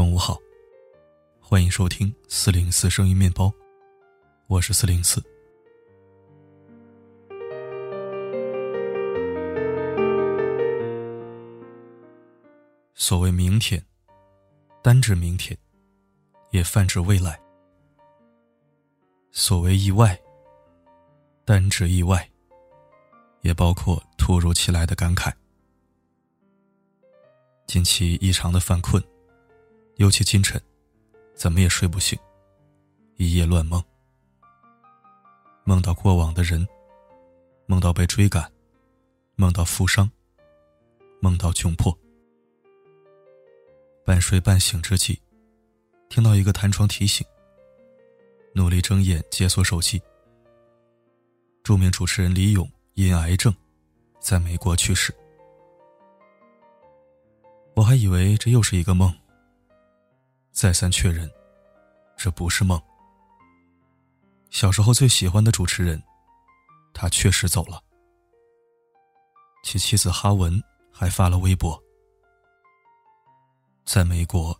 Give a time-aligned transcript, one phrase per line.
[0.00, 0.40] 中午好，
[1.38, 3.52] 欢迎收听四零四声音面包，
[4.46, 5.22] 我是四零四。
[12.94, 13.84] 所谓明天，
[14.82, 15.54] 单指明天，
[16.50, 17.34] 也泛指未来；
[19.32, 20.18] 所谓意外，
[21.44, 22.26] 单指意外，
[23.42, 25.30] 也包括突如其来的感慨。
[27.66, 29.09] 近期异常的犯困。
[30.00, 30.58] 尤其清晨，
[31.34, 32.18] 怎么也睡不醒，
[33.16, 33.84] 一夜乱梦，
[35.62, 36.66] 梦到过往的人，
[37.66, 38.50] 梦到被追赶，
[39.36, 40.10] 梦到负伤，
[41.20, 41.94] 梦到窘迫。
[44.02, 45.20] 半睡半醒之际，
[46.08, 47.26] 听到一个弹窗提醒，
[48.54, 50.00] 努力睁眼解锁手机。
[51.62, 53.54] 著名主持人李咏因癌症，
[54.18, 55.14] 在美国去世。
[57.74, 59.14] 我还以为这又是一个梦。
[60.60, 61.26] 再三确认，
[62.18, 62.78] 这不是梦。
[64.50, 66.02] 小时候最喜欢的主持人，
[66.92, 67.82] 他确实走了。
[69.64, 71.82] 其妻子哈文还发了微博，
[73.86, 74.54] 在美国，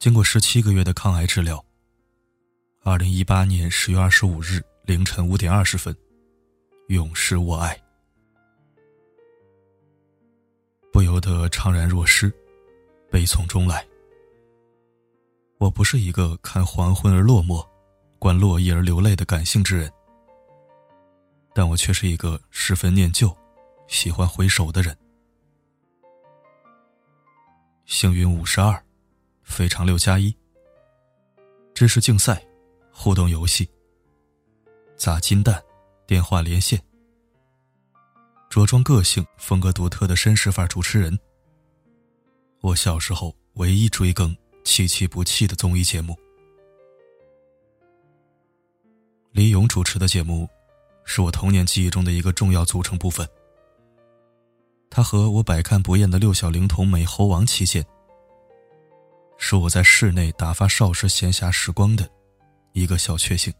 [0.00, 1.64] 经过十七个月的抗癌治疗，
[2.82, 5.96] 二零一八年十月二十五日凌晨五点二十分，
[6.88, 7.80] 永失我爱，
[10.92, 12.28] 不由得怅然若失，
[13.08, 13.86] 悲从中来。
[15.62, 17.64] 我不是一个看黄昏而落寞，
[18.18, 19.88] 观落叶而流泪的感性之人，
[21.54, 23.32] 但我却是一个十分念旧、
[23.86, 24.98] 喜欢回首的人。
[27.84, 28.84] 幸运五十二，
[29.44, 30.36] 非常六加一。
[31.72, 32.44] 知识竞赛，
[32.92, 33.70] 互动游戏，
[34.96, 35.62] 砸金蛋，
[36.08, 36.82] 电话连线，
[38.50, 41.16] 着装个性、风格独特的绅士范主持人。
[42.62, 44.36] 我小时候唯一追更。
[44.64, 46.16] 弃气不弃的综艺节目，
[49.32, 50.48] 李咏主持的节目，
[51.04, 53.28] 是我童年记忆中的一个重要组成部分。
[54.88, 57.84] 他和我百看不厌的六小龄童美猴王期间，
[59.38, 62.08] 是我在室内打发少时闲暇时光的
[62.72, 63.52] 一个小确幸。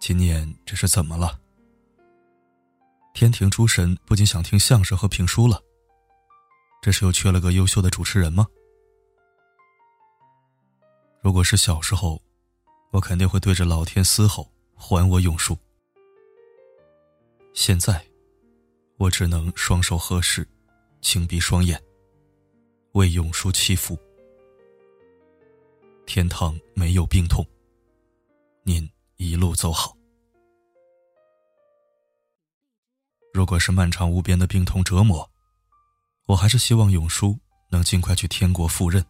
[0.00, 1.40] 今年这是怎么了？
[3.14, 5.62] 天庭诸神不仅想听相声和评书了。
[6.84, 8.46] 这是又缺了个优秀的主持人吗？
[11.22, 12.20] 如果是小时候，
[12.90, 15.56] 我肯定会对着老天嘶吼：“还我永叔！”
[17.54, 18.06] 现在，
[18.98, 20.46] 我只能双手合十，
[21.00, 21.82] 轻闭双眼，
[22.92, 23.98] 为永叔祈福。
[26.04, 27.42] 天堂没有病痛，
[28.62, 28.86] 您
[29.16, 29.96] 一路走好。
[33.32, 35.26] 如果是漫长无边的病痛折磨，
[36.26, 39.04] 我还是希望永叔能尽快去天国赴任，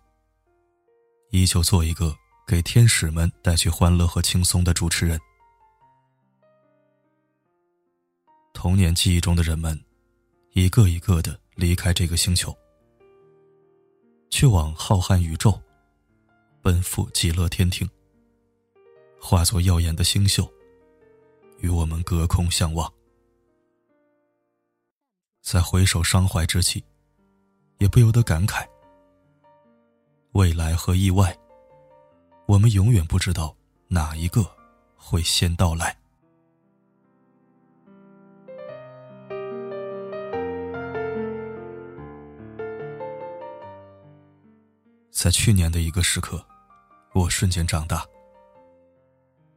[1.31, 2.13] 依旧做一个
[2.45, 5.19] 给天使们带去欢乐和轻松的主持人。
[8.53, 9.81] 童年记忆中的人们，
[10.55, 12.53] 一个一个的离开这个星球，
[14.29, 15.57] 去往浩瀚宇宙，
[16.63, 17.89] 奔赴极乐天庭，
[19.21, 20.53] 化作耀眼的星宿，
[21.59, 22.93] 与我们隔空相望。
[25.43, 26.83] 在回首伤怀之际。
[27.79, 28.67] 也不由得感慨：
[30.33, 31.37] 未来和意外，
[32.47, 33.55] 我们永远不知道
[33.89, 34.45] 哪一个
[34.97, 35.97] 会先到来。
[45.11, 46.45] 在去年的一个时刻，
[47.15, 48.05] 我瞬间长大，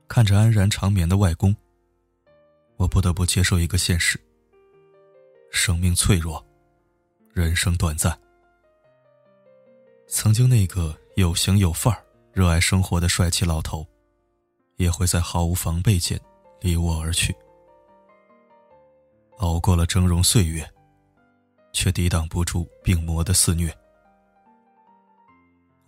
[0.08, 1.54] 看着安然长眠的外公，
[2.78, 4.18] 我不得不接受一个现实：
[5.52, 6.47] 生命脆弱。
[7.38, 8.20] 人生短暂，
[10.08, 12.04] 曾经那个有型有范儿、
[12.34, 13.86] 热爱生活的帅气老头，
[14.78, 16.20] 也会在毫无防备间
[16.62, 17.36] 离我而去。
[19.38, 20.68] 熬过了峥嵘岁月，
[21.72, 23.72] 却抵挡不住病魔的肆虐。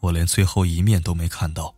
[0.01, 1.73] 我连最后一面都没看到，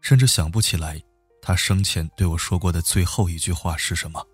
[0.00, 1.02] 甚至想不起来
[1.42, 4.24] 他生前对我说过的最后一句话是什么。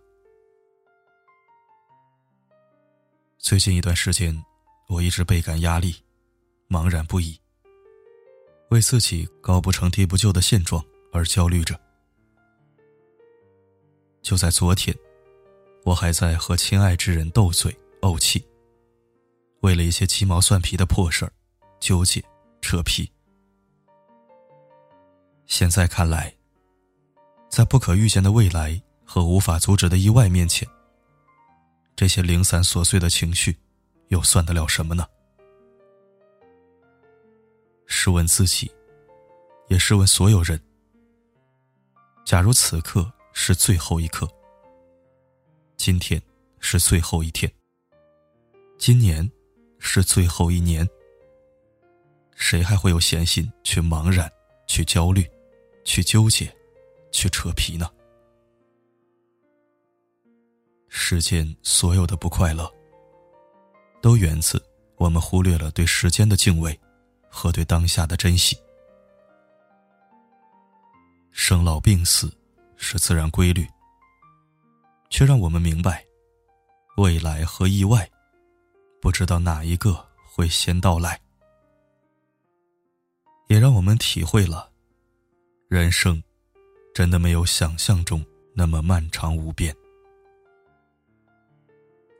[3.43, 4.33] 最近一段时间，
[4.89, 5.97] 我一直倍感压力，
[6.69, 7.37] 茫然不已，
[8.71, 11.79] 为自己高不成低不就的现状而焦虑着。
[14.23, 14.97] 就在昨天，
[15.85, 18.47] 我还在和亲爱之人斗嘴怄气，
[19.63, 21.33] 为了一些鸡毛蒜皮的破事儿
[21.81, 22.23] 纠结
[22.61, 23.11] 扯皮。
[25.47, 26.33] 现在看来，
[27.51, 30.67] 在不可预见的未来和无法阻止的意外面前。
[32.03, 33.57] 这些零散琐碎的情绪，
[34.09, 35.07] 又算得了什么呢？
[37.87, 38.69] 试问自己，
[39.69, 40.61] 也试问所有人：
[42.25, 44.29] 假如此刻是最后一刻，
[45.77, 46.21] 今天
[46.59, 47.49] 是最后一天，
[48.77, 49.31] 今年
[49.79, 50.85] 是最后一年，
[52.35, 54.29] 谁还会有闲心去茫然、
[54.67, 55.25] 去焦虑、
[55.85, 56.53] 去纠结、
[57.13, 57.89] 去扯皮呢？
[60.95, 62.71] 世间所有的不快乐，
[64.03, 64.63] 都源自
[64.97, 66.79] 我们忽略了对时间的敬畏
[67.31, 68.55] 和对当下的珍惜。
[71.31, 72.31] 生老病死
[72.77, 73.67] 是自然规律，
[75.09, 76.05] 却让我们明白，
[76.99, 78.09] 未来和意外，
[79.01, 81.19] 不知道哪一个会先到来，
[83.49, 84.71] 也让我们体会了，
[85.69, 86.23] 人生
[86.93, 88.23] 真的没有想象中
[88.55, 89.75] 那么漫长无边。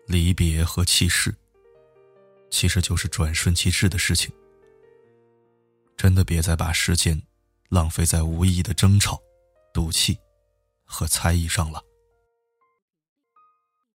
[0.07, 1.35] 离别和弃世，
[2.51, 4.31] 其实就是转瞬即逝的事情。
[5.97, 7.21] 真的别再把时间
[7.69, 9.21] 浪费在无意义的争吵、
[9.73, 10.19] 赌气
[10.85, 11.83] 和猜疑上了。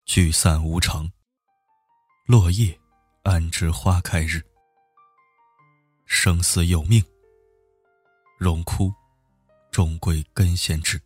[0.05, 1.11] 聚散无常，
[2.27, 2.79] 落叶
[3.25, 4.41] 安知花开日？
[6.07, 7.05] 生死有命，
[8.39, 8.93] 荣枯
[9.73, 11.01] 终归根先知。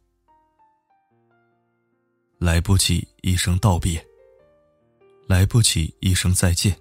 [2.39, 4.07] 来不及一声道别。
[5.31, 6.77] 来不及一声再见，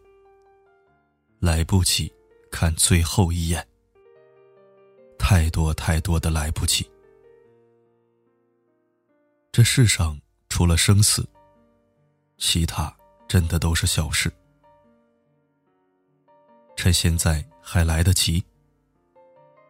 [1.38, 2.12] 来不及
[2.50, 3.63] 看最后一眼，
[5.19, 6.90] 太多太多的来不及。
[9.51, 10.19] 这世上
[10.50, 11.24] 除了生死，
[12.40, 12.92] 其他
[13.28, 14.34] 真的都是小事。
[16.75, 18.44] 趁现在还来得及，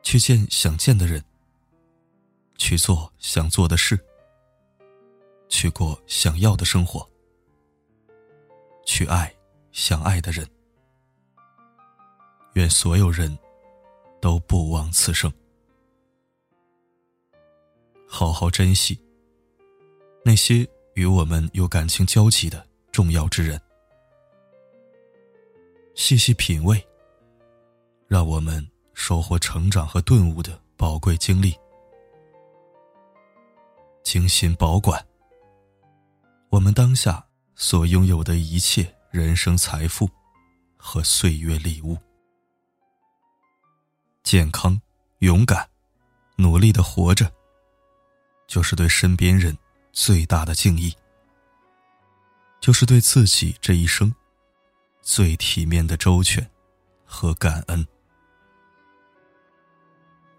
[0.03, 1.21] 去见想见的人，
[2.57, 3.99] 去做想做的事，
[5.49, 7.05] 去过想要的生活。
[8.89, 9.31] 去爱
[9.71, 10.49] 想爱的人，
[12.53, 13.37] 愿所有人
[14.19, 15.31] 都不枉此生。
[18.07, 18.99] 好好珍惜
[20.25, 23.61] 那些与我们有感情交集的重要之人，
[25.93, 26.83] 细细品味，
[28.07, 31.55] 让我们收获成长和顿悟的宝贵经历，
[34.01, 34.99] 精心保管
[36.49, 37.23] 我们当下。
[37.61, 40.09] 所拥有的一切人生财富
[40.77, 41.97] 和岁月礼物，
[44.23, 44.81] 健康、
[45.17, 45.69] 勇敢、
[46.37, 47.29] 努力的活着，
[48.47, 49.55] 就是对身边人
[49.91, 50.95] 最大的敬意，
[52.61, 54.15] 就是对自己这一生
[55.01, 56.49] 最体面的周全
[57.03, 57.85] 和感恩。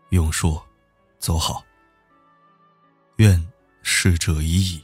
[0.09, 0.67] 永说
[1.21, 1.63] ：“走好。”
[3.17, 3.47] 愿
[3.83, 4.83] 逝者已矣，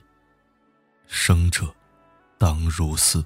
[1.06, 1.75] 生者。
[2.38, 3.25] 当如斯。